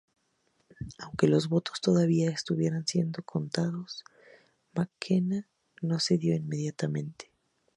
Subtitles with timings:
[0.97, 4.03] Aunque los votos todavía estuvieran siendo contados,
[4.73, 5.47] McKenna
[5.79, 7.31] no cedió inmediatamente.